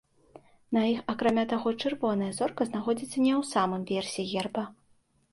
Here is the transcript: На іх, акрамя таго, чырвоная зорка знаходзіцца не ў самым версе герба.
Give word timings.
На 0.75 0.81
іх, 0.91 1.01
акрамя 1.13 1.43
таго, 1.51 1.73
чырвоная 1.83 2.29
зорка 2.37 2.67
знаходзіцца 2.69 3.11
не 3.25 3.33
ў 3.33 3.49
самым 3.51 3.85
версе 3.91 4.25
герба. 4.31 4.63